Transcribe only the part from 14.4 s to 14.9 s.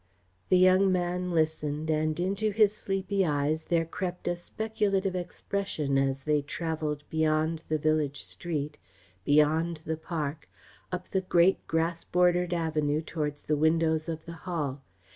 Hall.